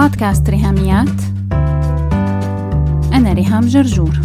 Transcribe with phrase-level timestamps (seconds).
[0.00, 1.20] بودكاست ريهاميات.
[3.12, 4.20] أنا ريهام جرجور.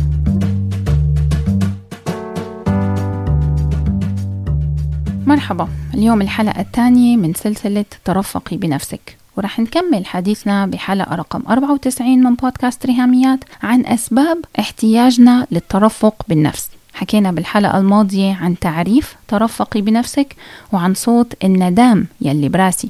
[5.27, 5.67] مرحبا.
[5.93, 9.17] اليوم الحلقة الثانية من سلسلة ترفقي بنفسك.
[9.37, 16.74] ورح نكمل حديثنا بحلقة رقم 94 من بودكاست ريهاميات عن أسباب احتياجنا للترفق بالنفس.
[16.95, 20.35] حكينا بالحلقة الماضية عن تعريف ترفقي بنفسك
[20.73, 22.89] وعن صوت الندام يلي براسي.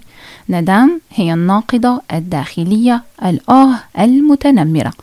[0.50, 4.94] ندام هي الناقدة الداخلية الآه المتنمرة.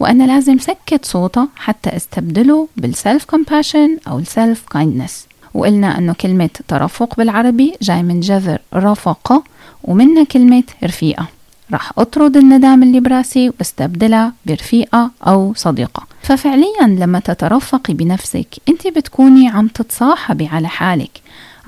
[0.00, 6.12] وأنا لازم سكت صوتها حتى أستبدله بال self compassion أو ال self kindness وقلنا أنه
[6.12, 9.42] كلمة ترفق بالعربي جاي من جذر رفقة
[9.84, 11.26] ومنها كلمة رفيقة.
[11.72, 16.06] راح أطرد الندام اللي براسي واستبدلها برفيقة أو صديقة.
[16.22, 21.20] ففعليا لما تترفقي بنفسك أنت بتكوني عم تتصاحبي على حالك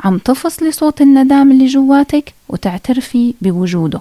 [0.04, 4.00] عم تفصلي صوت الندام اللي جواتك وتعترفي بوجوده.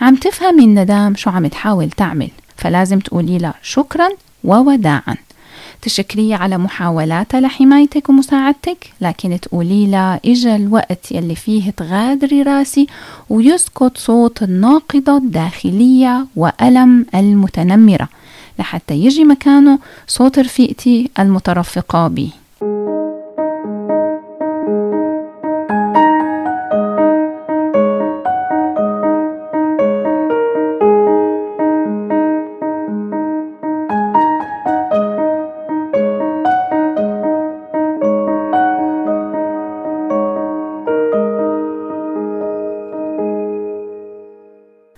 [0.00, 4.08] عم تفهمي الندام شو عم تحاول تعمل فلازم تقولي لها شكرا
[4.44, 5.16] ووداعا.
[5.82, 12.86] تشكريه على محاولاتها لحمايتك ومساعدتك لكن تقولي لها إجا الوقت يلي فيه تغادري راسي
[13.30, 18.08] ويسكت صوت الناقضة الداخلية وألم المتنمرة
[18.58, 22.30] لحتى يجي مكانه صوت رفيقتي المترفقة بي.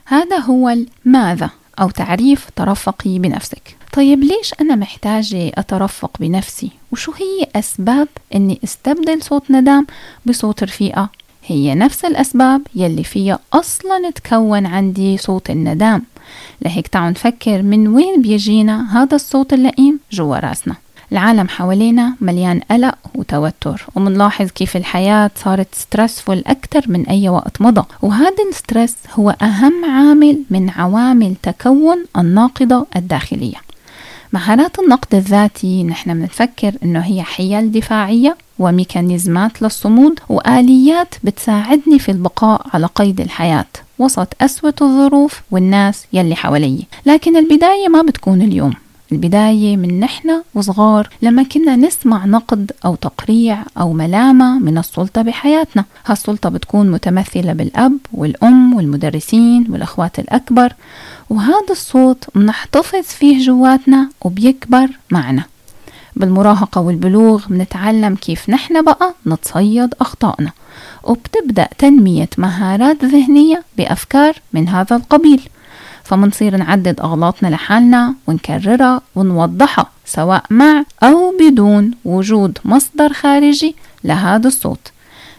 [0.06, 3.76] هذا هو الماذا أو تعريف ترفقي بنفسك.
[3.92, 9.86] طيب ليش أنا محتاجة أترفق بنفسي؟ وشو هي أسباب أني أستبدل صوت ندام
[10.26, 11.08] بصوت رفيقة
[11.46, 16.02] هي نفس الأسباب يلي فيها أصلا تكون عندي صوت الندام.
[16.62, 20.74] لهيك تعالوا نفكر من وين بيجينا هذا الصوت اللئيم جوا راسنا.
[21.14, 27.84] العالم حوالينا مليان قلق وتوتر ومنلاحظ كيف الحياة صارت stressful أكثر من أي وقت مضى.
[28.02, 33.56] وهذا ال stress هو أهم عامل من عوامل تكون الناقدة الداخلية.
[34.32, 42.66] مهارات النقد الذاتي نحن بنفكر إنه هي حيل دفاعية وميكانيزمات للصمود وآليات بتساعدني في البقاء
[42.74, 43.66] على قيد الحياة.
[43.98, 46.84] وسط أسوة الظروف والناس يلي حوالي.
[47.06, 48.74] لكن البداية ما بتكون اليوم.
[49.14, 55.84] البداية من نحن وصغار لما كنا نسمع نقد أو تقريع أو ملامة من السلطة بحياتنا.
[56.06, 60.72] هالسلطة بتكون متمثلة بالأب والأم والمدرسين والأخوات الأكبر
[61.30, 65.44] وهذا الصوت بنحتفظ فيه جواتنا وبيكبر معنا.
[66.16, 70.50] بالمراهقة والبلوغ بنتعلم كيف نحن بقى نتصيد أخطائنا
[71.04, 75.40] وبتبدأ تنمية مهارات ذهنية بأفكار من هذا القبيل.
[76.04, 84.92] فمنصير نعدد أغلاطنا لحالنا ونكررها ونوضحها سواء مع أو بدون وجود مصدر خارجي لهذا الصوت.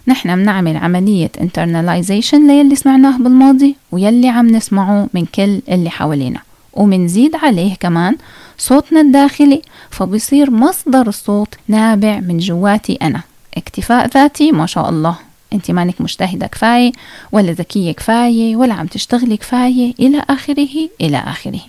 [0.07, 6.39] نحن بنعمل عملية internalization ليلي سمعناه بالماضي ويلي عم نسمعه من كل اللي حوالينا.
[6.73, 8.17] ومنزيد عليه كمان
[8.57, 13.21] صوتنا الداخلي فبصير مصدر الصوت نابع من جواتي أنا.
[13.57, 15.15] اكتفاء ذاتي ما شاء الله.
[15.53, 16.91] أنت مانك مجتهدة كفاية
[17.31, 21.59] ولا ذكية كفاية ولا عم تشتغلي كفاية إلى آخره إلى آخره.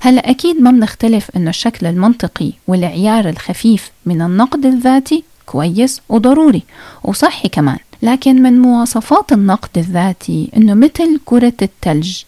[0.00, 6.62] هلأ أكيد ما بنختلف إنه الشكل المنطقي والعيار الخفيف من النقد الذاتي كويس وضروري
[7.04, 7.78] وصحي كمان.
[8.02, 12.22] لكن من مواصفات النقد الذاتي إنه مثل كرة التلج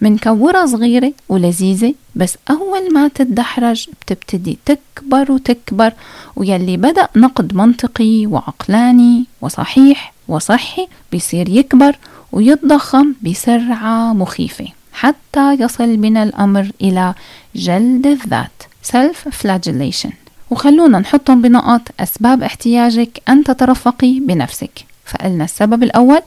[0.00, 5.92] منكورة صغيرة ولذيذة بس أول ما تتدحرج بتبتدي تكبر وتكبر
[6.36, 11.96] ويلي بدأ نقد منطقي وعقلاني وصحيح وصحي بيصير يكبر
[12.32, 17.14] ويتضخم بسرعة مخيفة حتى يصل بنا الأمر إلى
[17.56, 18.62] جلد الذات
[18.92, 20.12] self flagellation
[20.50, 24.84] وخلونا نحطهم بنقط أسباب احتياجك أن تترفقي بنفسك.
[25.04, 26.20] فقلنا السبب الأول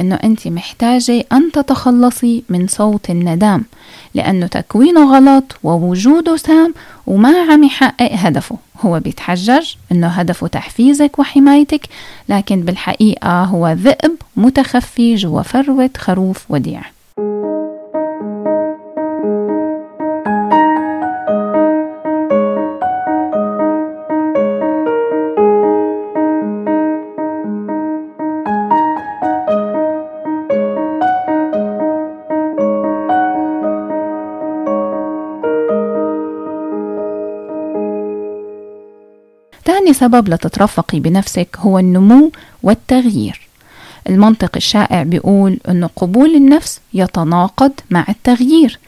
[0.00, 3.64] أنه أنت محتاجة أن تتخلصي من صوت الندام
[4.14, 6.74] لأنه تكوينه غلط ووجوده سام
[7.06, 8.56] وما عم يحقق هدفه.
[8.80, 11.86] هو بيتحجج أنه هدفه تحفيزك وحمايتك
[12.28, 16.82] لكن بالحقيقة هو ذئب متخفي جوا فروة خروف وديع.
[40.00, 42.32] سبب لتترفقي بنفسك هو النمو
[42.62, 43.40] والتغيير.
[44.08, 48.78] المنطق الشائع بيقول أن قبول النفس يتناقض مع التغيير.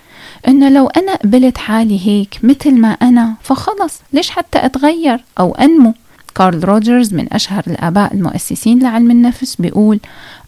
[0.49, 5.94] إنه لو أنا قبلت حالي هيك مثل ما أنا فخلص ليش حتى أتغير أو أنمو؟
[6.35, 10.00] كارل روجرز من أشهر الآباء المؤسسين لعلم النفس بيقول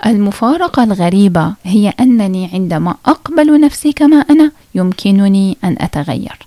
[0.06, 6.38] المفارقة الغريبة هي أنني عندما أقبل نفسي كما أنا يمكنني أن أتغير.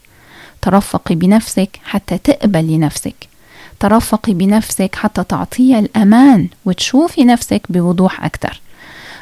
[0.61, 3.26] ترفقي بنفسك حتى تقبلي نفسك.
[3.79, 8.61] ترفقي بنفسك حتى تعطيها الأمان وتشوفي نفسك بوضوح أكثر.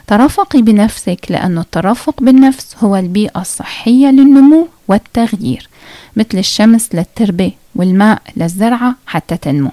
[0.07, 5.69] ترفقي بنفسك لأن الترفق بالنفس هو البيئة الصحية للنمو والتغيير
[6.15, 9.71] مثل الشمس للتربة والماء للزرعة حتى تنمو.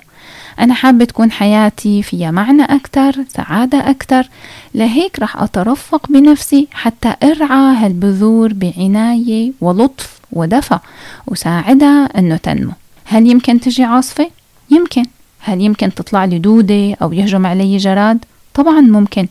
[0.60, 4.28] أنا حابة تكون حياتي فيها معنى أكتر سعادة أكتر
[4.74, 10.78] لهيك رح أترفق بنفسي حتى أرعى هالبذور بعناية ولطف ودفى
[11.26, 12.72] وساعدها أنه تنمو.
[13.04, 14.30] هل يمكن تجي عاصفة؟
[14.70, 15.04] يمكن.
[15.40, 18.24] هل يمكن تطلع لي دودة أو يهجم علي جراد؟
[18.54, 19.28] طبعا ممكن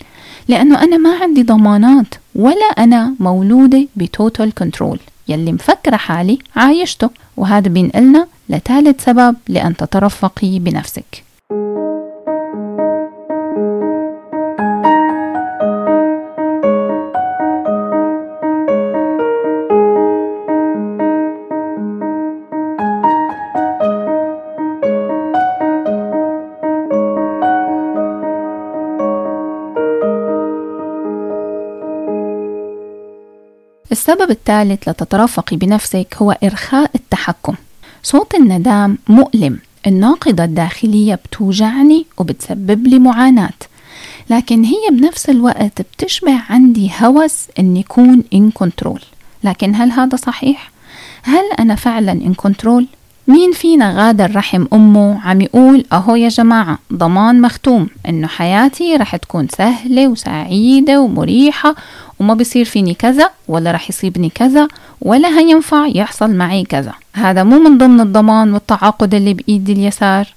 [0.47, 7.09] لأنه أنا ما عندي ضمانات ولا أنا مولودة ب total control يلي مفكرة حالي عايشته
[7.37, 11.23] وهذا بينقلنا لثالث سبب لأن تترفقي بنفسك.
[34.01, 37.55] السبب الثالث لتترفقي بنفسك هو إرخاء التحكم.
[38.03, 39.59] صوت الندام مؤلم.
[39.87, 43.59] الناقدة الداخلية بتوجعني وبتسبب لي معاناة.
[44.29, 49.01] لكن هي بنفس الوقت بتشبع عندي هوس إني أكون in control
[49.43, 50.71] لكن هل هذا صحيح؟
[51.23, 52.87] هل أنا فعلا in control؟
[53.27, 59.15] مين فينا غادر رحم أمه؟ عم يقول أهو يا جماعة ضمان مختوم إنه حياتي رح
[59.15, 61.75] تكون سهلة وسعيدة ومريحة
[62.21, 64.67] وما بصير فيني كذا ولا رح يصيبني كذا
[65.01, 66.93] ولا هينفع يحصل معي كذا.
[67.13, 70.27] هذا مو من ضمن الضمان والتعاقد اللي بإيدي اليسار.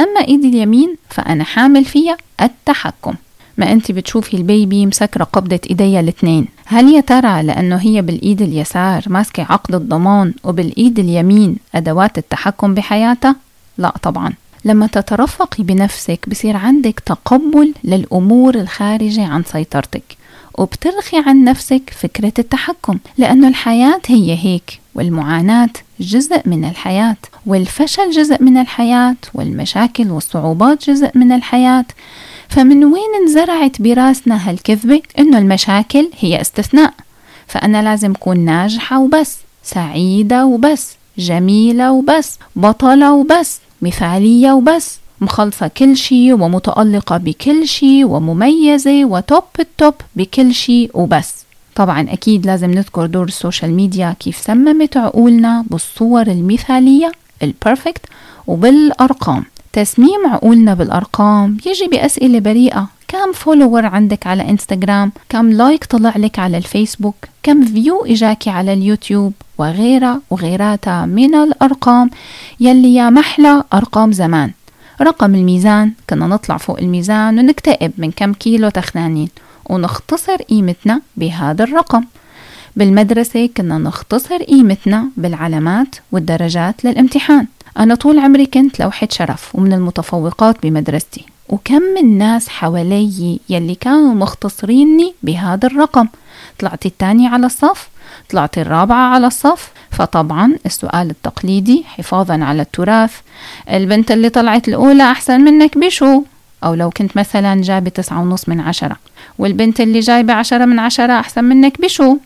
[0.00, 3.14] أما إيدي اليمين فأنا حامل فيها التحكم.
[3.58, 6.46] ما أنت بتشوفي البيبي مسكرة قبضة إيديها الاثنين.
[6.66, 13.36] هل يا ترى لأنه هي بالإيد اليسار ماسكة عقد الضمان وبالإيد اليمين أدوات التحكم بحياتها؟
[13.78, 14.32] لا طبعا.
[14.64, 20.23] لما تترفقي بنفسك بصير عندك تقبل للأمور الخارجة عن سيطرتك.
[20.58, 25.70] وبترخي عن نفسك فكرة التحكم لأنه الحياة هي هيك والمعاناة
[26.00, 27.16] جزء من الحياة
[27.46, 31.84] والفشل جزء من الحياة والمشاكل والصعوبات جزء من الحياة.
[32.48, 36.94] فمن وين انزرعت براسنا هالكذبة؟ إنه المشاكل هي استثناء.
[37.46, 44.98] فأنا لازم أكون ناجحة وبس سعيدة وبس جميلة وبس بطلة وبس مثالية وبس.
[45.24, 51.34] مخلصة كل شي ومتألقة بكل شي ومميزة وتوب التوب بكل شي وبس.
[51.74, 57.12] طبعا أكيد لازم نذكر دور ال social media كيف سممت عقولنا بالصور المثالية
[57.42, 58.06] ال perfect
[58.46, 59.44] وبالأرقام.
[59.72, 62.88] تسميم عقولنا بالأرقام بيجي بأسئلة بريئة.
[63.08, 68.72] كم follower عندك على انستغرام كم like طلع لك على الفيسبوك؟ كم view إجاكي على
[68.72, 72.10] اليوتيوب؟ وغيرها وغيراتها من الأرقام.
[72.60, 74.50] يلي يا محلى أرقام زمان.
[75.02, 75.92] رقم الميزان.
[76.10, 79.28] كنا نطلع فوق الميزان ونكتئب من كم كيلو تخنانين
[79.66, 82.04] ونختصر قيمتنا بهذا الرقم.
[82.76, 87.46] بالمدرسة كنا نختصر قيمتنا بالعلامات والدرجات للامتحان.
[87.78, 91.24] أنا طول عمري كنت لوحة شرف ومن المتفوقات بمدرستي.
[91.48, 96.08] وكم من ناس حوالي يلي كانوا مختصريني بهذا الرقم.
[96.58, 97.88] طلعت الثانية على الصف
[98.30, 103.12] طلعت الرابعة على الصف فطبعا السؤال التقليدي حفاظا على التراث
[103.70, 106.22] البنت اللي طلعت الأولى أحسن منك بشو؟
[106.64, 108.96] أو لو كنت مثلا جايبة تسعة ونص من عشرة
[109.38, 112.16] والبنت اللي جايبة عشرة من عشرة أحسن منك بشو؟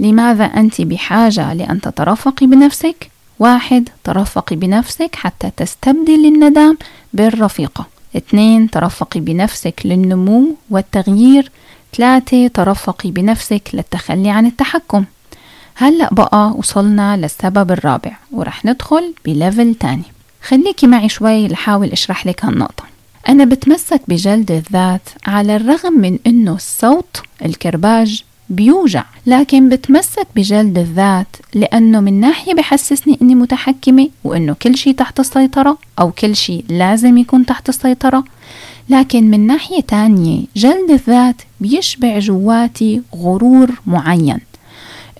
[0.00, 6.76] لماذا أنت بحاجة لأن تترفقي بنفسك؟ واحد ترفقي بنفسك حتى تستبدلي الندم
[7.12, 7.86] بالرفيقة.
[8.16, 11.50] اثنين ترفقي بنفسك للنمو والتغيير.
[11.96, 15.04] ثلاثة ترفقي بنفسك للتخلي عن التحكم.
[15.74, 20.02] هلأ بقى وصلنا للسبب الرابع ورح ندخل بليفل تاني.
[20.42, 22.84] خليكي معي شوي لحاول أشرح لك هالنقطة.
[23.28, 31.36] أنا بتمسك بجلد الذات على الرغم من أنه الصوت الكرباج بيوجع لكن بتمسك بجلد الذات
[31.54, 37.18] لأنه من ناحية بحسسني أني متحكمة وأنه كل شيء تحت السيطرة أو كل شيء لازم
[37.18, 38.24] يكون تحت السيطرة.
[38.88, 44.38] لكن من ناحية تانية جلد الذات بيشبع جواتي غرور معين.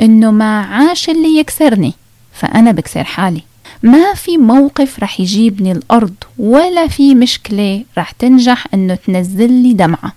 [0.00, 1.94] إنه ما عاش اللي يكسرني
[2.32, 3.42] فأنا بكسر حالي.
[3.82, 10.12] ما في موقف رح يجيبني الأرض ولا في مشكلة رح تنجح إنه تنزل لي دمعة.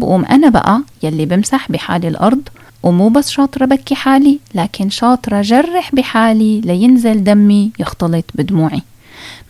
[0.00, 2.42] بقوم أنا بقى يلي بمسح بحالي الأرض
[2.82, 8.82] ومو بس شاطرة بكي حالي لكن شاطرة جرح بحالي لينزل دمي يختلط بدموعي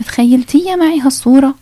[0.01, 1.55] متخيلتيها معي هالصورة؟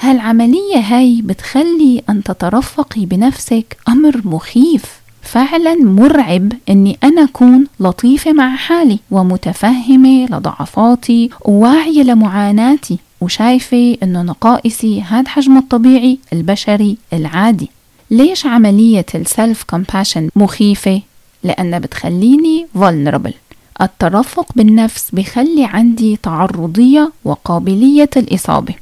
[0.00, 4.84] هالعملية هاي بتخلي أن تترفقي بنفسك أمر مخيف
[5.22, 15.00] فعلا مرعب إني أنا أكون لطيفة مع حالي ومتفهمة لضعفاتي وواعية لمعاناتي وشايفة إنه نقائصي
[15.02, 17.70] هاد حجم الطبيعي البشري العادي
[18.12, 21.02] ليش عملية السلف كومباشن مخيفة؟
[21.42, 23.32] لانها بتخليني vulnerable.
[23.82, 28.74] الترفق بالنفس بخلي عندي تعرضية وقابلية الإصابة.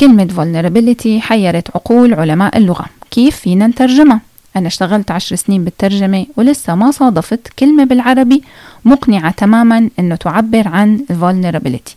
[0.00, 2.84] كلمة vulnerability حيرت عقول علماء اللغة.
[3.10, 4.20] كيف فينا نترجمها؟
[4.56, 8.42] أنا اشتغلت عشر سنين بالترجمة ولسه ما صادفت كلمة بالعربي
[8.84, 11.92] مقنعة تماما أنه تعبر عن vulnerability.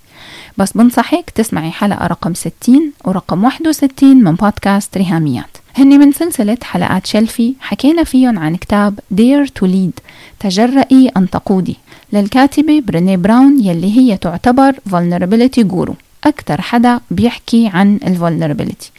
[0.58, 5.58] بس بنصحك تسمعي حلقة رقم 60 ورقم 61 من بودكاست ريهاميات.
[5.78, 10.02] هني من سلسلة حلقات شلفي حكينا فيهم عن كتاب Dare to Lead
[10.40, 11.78] تجرئي أن تقودي
[12.14, 15.94] للكاتبة بريني براون يلي هي تعتبر vulnerability guru.
[16.24, 18.92] أكثر حدا بيحكي عن ال vulnerability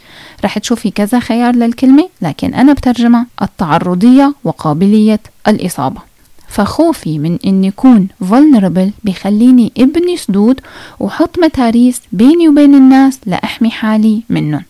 [0.43, 6.01] رح تشوفي كذا خيار للكلمة لكن أنا بترجمها التعرضية وقابلية الإصابة.
[6.47, 10.61] فخوفي من أن يكون vulnerable بيخليني ابني سدود
[10.99, 14.63] وحط متاريس بيني وبين الناس لأحمي حالي منهم.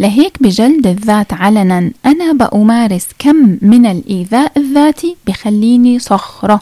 [0.00, 6.60] لهيك بجلد الذات علنا أنا بأمارس كم من الإيذاء الذاتي بخليني صخرة.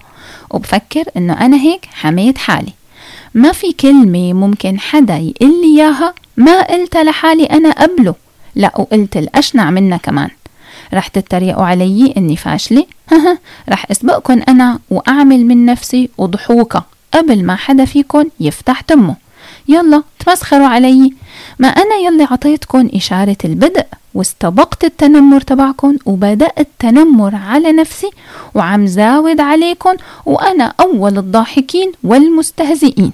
[0.50, 2.72] وبفكر أنه أنا هيك حميت حالي.
[3.34, 8.14] ما في كلمة ممكن حدا يقول لي إياها؟ ما قلتها لحالي أنا قبله.
[8.54, 10.28] لا وقلت الأشنع منها كمان.
[10.94, 12.86] رح تتريقوا علي إني فاشلة؟
[13.68, 19.16] رح أسبقكن أنا وأعمل من نفسي وضحوكة قبل ما حدا فيكن يفتح تمه.
[19.68, 21.12] يلا تمسخروا علي.
[21.58, 28.10] ما أنا يلي عطيتكن إشارة البدء واستبقت التنمر تبعكن وبدأت التنمر على نفسي
[28.54, 33.12] وعم زاود عليكن وأنا أول الضاحكين والمستهزئين.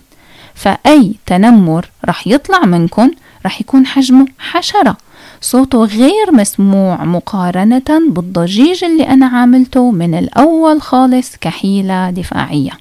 [0.54, 3.10] فأي تنمر رح يطلع منكم
[3.46, 4.96] رح يكون حجمه حشرة.
[5.40, 12.72] صوته غير مسموع مقارنة بالضجيج اللي أنا عاملته من الأول خالص كحيلة دفاعية.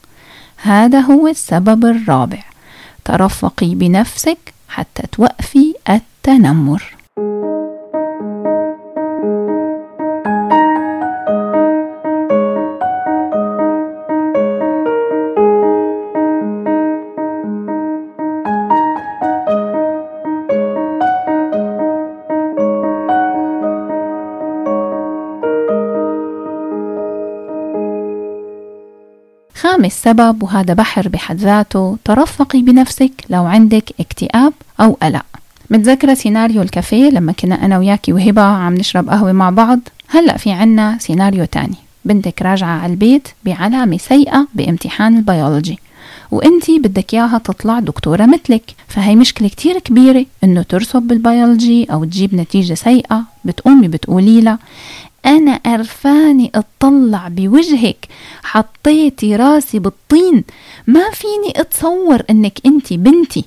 [0.57, 2.50] هذا هو السبب الرابع.
[3.11, 4.37] ترفقي بنفسك
[4.67, 6.83] حتى توقفي التنمر.
[29.91, 31.97] خامس سبب وهذا بحر بحد ذاته.
[32.05, 35.25] ترفقي بنفسك لو عندك اكتئاب أو قلق.
[35.69, 40.51] متذكرة سيناريو الكافيه؟ لما كنا أنا وياكي وهبة عم نشرب قهوة مع بعض هلأ في
[40.51, 41.75] عنا سيناريو تاني.
[42.05, 45.79] بنتك راجعة على البيت بعلامة سيئة بامتحان البيولوجي.
[46.31, 48.75] وإنتي بدك إياها تطلع دكتورة مثلك.
[48.87, 53.23] فهي مشكلة كتير كبيرة إنه ترسب بالبيولوجي أو تجيب نتيجة سيئة.
[53.45, 54.59] بتقومي بتقولي لها
[55.25, 58.07] أنا قرفاني أطلع بوجهك.
[58.43, 60.43] حطيتي راسي بالطين.
[60.87, 63.45] ما فيني أتصور أنك أنت بنتي.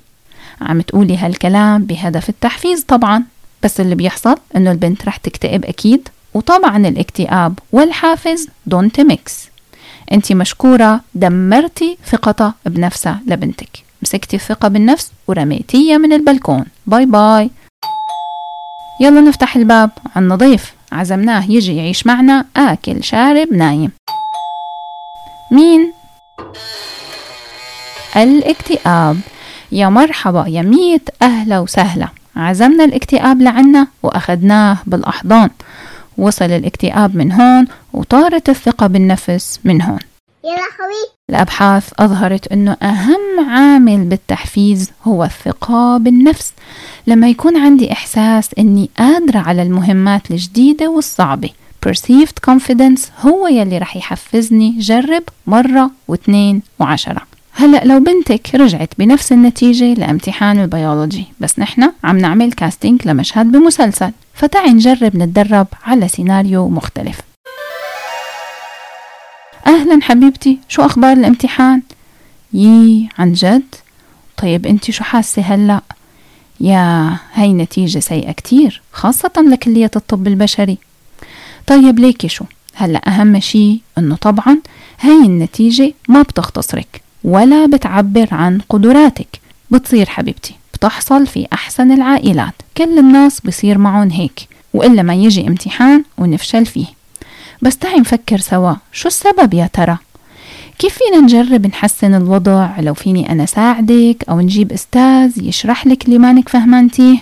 [0.61, 3.23] عم تقولي هالكلام بهدف التحفيز طبعا.
[3.63, 6.09] بس اللي بيحصل أنه البنت رح تكتئب أكيد.
[6.33, 9.49] وطبعا الاكتئاب والحافز don't mix
[10.11, 13.69] أنت مشكورة دمرتي ثقتها بنفسها لبنتك.
[14.01, 16.65] مسكتي الثقة بالنفس ورميتيها من البلكون.
[16.87, 17.49] باي باي.
[19.01, 23.91] يلا نفتح الباب عن نضيف عزمناه يجي يعيش معنا آكل شارب نايم.
[25.51, 25.93] مين؟
[28.17, 29.19] الاكتئاب.
[29.71, 32.07] يا مرحبا يا ميت أهلا وسهلا.
[32.35, 35.49] عزمنا الاكتئاب لعنا وأخدناه بالأحضان.
[36.17, 39.99] وصل الاكتئاب من هون وطارت الثقة بالنفس من هون.
[40.45, 46.53] يا لهوي الأبحاث أظهرت أنه أهم عامل بالتحفيز هو الثقة بالنفس.
[47.07, 51.49] لما يكون عندي إحساس أني قادرة على المهمات الجديدة والصعبة
[51.87, 57.21] perceived confidence هو يلي رح يحفزني جرب مرة واثنين وعشرة.
[57.53, 64.11] هلأ لو بنتك رجعت بنفس النتيجة لامتحان البيولوجي بس نحن عم نعمل casting لمشهد بمسلسل
[64.33, 67.34] فتعي نجرب نتدرب على سيناريو مختلف.
[69.67, 71.81] أهلا حبيبتي شو أخبار الامتحان؟
[72.53, 73.63] يي عن جد؟
[74.37, 75.81] طيب أنت شو حاسة هلأ؟
[76.61, 80.77] يا هاي نتيجة سيئة كتير خاصة لكلية الطب البشري
[81.67, 82.45] طيب ليكي شو
[82.75, 84.57] هلأ أهم شي إنه طبعا
[84.99, 89.39] هاي النتيجة ما بتختصرك ولا بتعبر عن قدراتك
[89.71, 96.03] بتصير حبيبتي بتحصل في أحسن العائلات كل الناس بصير معهم هيك وإلا ما يجي امتحان
[96.17, 96.85] ونفشل فيه
[97.61, 98.73] بس تعي نفكر سوا.
[98.91, 99.97] شو السبب يا ترى؟
[100.79, 106.17] كيف فينا نجرب نحسن الوضع؟ لو فيني أنا ساعدك أو نجيب أستاذ يشرح لك اللي
[106.17, 107.17] مانك فهمانتيه.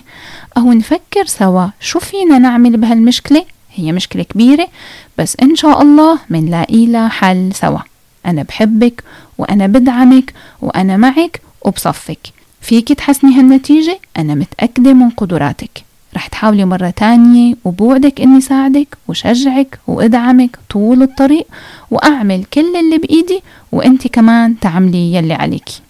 [0.56, 1.66] أو نفكر سوا.
[1.80, 4.68] شو فينا نعمل بهالمشكلة؟ هي مشكلة كبيرة
[5.18, 7.78] بس إن شاء الله منلاقي لها حل سوا.
[8.26, 9.04] أنا بحبك
[9.38, 12.18] وأنا بدعمك وأنا معك وبصفك.
[12.60, 15.83] فيك تحسني هالنتيجة؟ أنا متأكدة من قدراتك.
[16.16, 21.46] رح تحاولي مرة تانية وبوعدك إني ساعدك وشجعك وأدعمك طول الطريق
[21.90, 23.42] وأعمل كل اللي بإيدي
[23.72, 25.80] وإنتي كمان تعملي يلي عليكي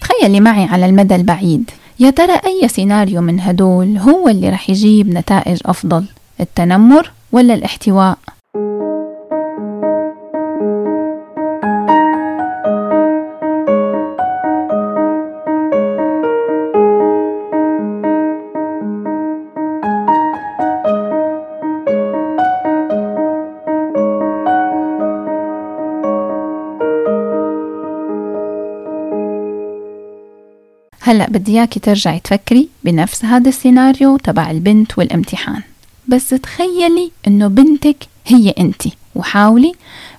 [0.00, 1.70] تخيلي معي على المدى البعيد.
[2.00, 6.04] يا ترى أي سيناريو من هدول هو اللي رح يجيب نتائج أفضل
[6.40, 8.18] التنمر ولا الاحتواء؟
[31.06, 35.62] هلأ بدي إياكي ترجعي تفكري بنفس هذا السيناريو تبع البنت والامتحان.
[36.08, 37.96] بس تخيلي إنه بنتك
[38.26, 38.82] هي أنت
[39.14, 39.72] وحاولي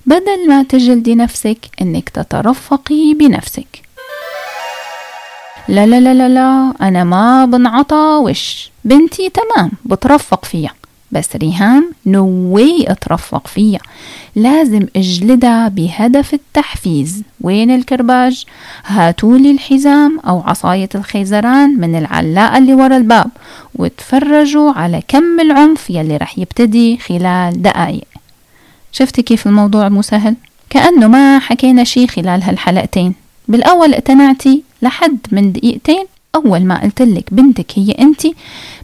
[0.06, 3.82] بدل ما تجلدي نفسك إنك تترفقي بنفسك.
[5.68, 8.70] لا لا لا لا لا أنا ما بنعطى وش.
[8.84, 10.74] بنتي تمام بترفق فيها.
[11.12, 13.80] بس ريهام نوي أترفق فيها.
[14.36, 17.22] لازم أجلدها بهدف التحفيز.
[17.40, 18.44] وين الكرباج؟
[18.86, 23.30] هاتولي الحزام أو عصاية الخيزران من العلاقة اللي ورا الباب
[23.74, 28.06] وتفرجوا على كم العنف يلي رح يبتدي خلال دقايق.
[28.92, 30.34] شفتي كيف الموضوع مو سهل؟
[30.70, 33.14] كأنه ما حكينا شي خلال هالحلقتين.
[33.48, 36.04] بالأول اقتنعتي لحد من دقيقتين
[36.38, 38.22] أول ما قلتلك بنتك هي أنت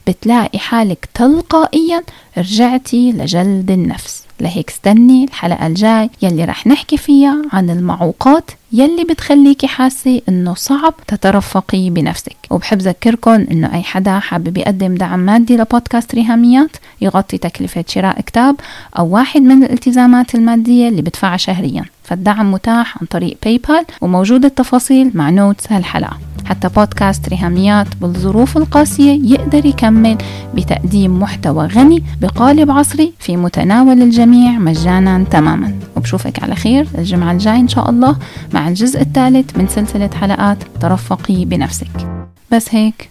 [0.07, 2.03] بتلاقي حالك تلقائيا
[2.39, 4.25] رجعتي لجلد النفس.
[4.41, 10.95] لهيك استني الحلقة الجاي يلي رح نحكي فيها عن المعوقات يلي بتخليكي حاسة إنه صعب
[11.07, 12.37] تترفقي بنفسك.
[12.51, 18.57] وبحب ذكركم إنه أي حدا حابب يقدم دعم مادي لبودكاست ريهاميات يغطي تكلفة شراء كتاب
[18.99, 21.85] أو واحد من الالتزامات المادية اللي بدفعها شهريا.
[22.05, 26.19] فالدعم متاح عن طريق باي بال وموجود التفاصيل مع notes هالحلقة.
[26.45, 30.19] حتى بودكاست ريهاميات بالظروف القاسية يقدر يكمل
[30.55, 35.79] بتقديم محتوى غني بقالب عصري في متناول الجميع مجانا تماما.
[35.97, 38.17] وبشوفك على خير الجمعة الجاي إن شاء الله
[38.53, 42.25] مع الجزء الثالث من سلسلة حلقات ترفقي بنفسك.
[42.53, 43.11] بس هيك.